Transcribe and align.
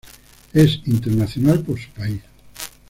Es 0.51 0.81
internacional 0.87 1.59
por 1.61 1.77
su 1.79 1.91
país. 1.91 2.21